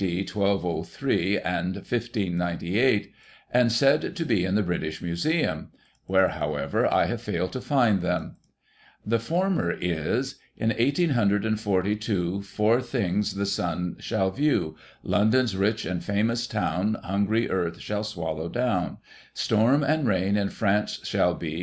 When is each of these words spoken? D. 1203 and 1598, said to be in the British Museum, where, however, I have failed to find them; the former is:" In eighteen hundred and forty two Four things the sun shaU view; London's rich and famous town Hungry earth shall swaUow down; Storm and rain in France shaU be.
D. 0.03 0.21
1203 0.27 1.37
and 1.41 1.75
1598, 1.75 3.13
said 3.67 4.15
to 4.15 4.25
be 4.25 4.43
in 4.45 4.55
the 4.55 4.63
British 4.63 4.99
Museum, 4.99 5.69
where, 6.07 6.29
however, 6.29 6.91
I 6.91 7.05
have 7.05 7.21
failed 7.21 7.51
to 7.53 7.61
find 7.61 8.01
them; 8.01 8.37
the 9.05 9.19
former 9.19 9.69
is:" 9.69 10.39
In 10.57 10.73
eighteen 10.75 11.11
hundred 11.11 11.45
and 11.45 11.59
forty 11.59 11.95
two 11.95 12.41
Four 12.41 12.81
things 12.81 13.35
the 13.35 13.45
sun 13.45 13.95
shaU 13.99 14.31
view; 14.31 14.75
London's 15.03 15.55
rich 15.55 15.85
and 15.85 16.03
famous 16.03 16.47
town 16.47 16.95
Hungry 17.03 17.47
earth 17.51 17.79
shall 17.79 18.01
swaUow 18.03 18.51
down; 18.51 18.97
Storm 19.35 19.83
and 19.83 20.07
rain 20.07 20.35
in 20.35 20.49
France 20.49 20.99
shaU 21.03 21.35
be. 21.35 21.59